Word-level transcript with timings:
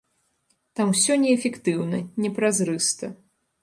Там 0.79 0.87
усё 0.95 1.13
неэфектыўна, 1.25 2.03
не 2.25 2.35
празрыста. 2.41 3.17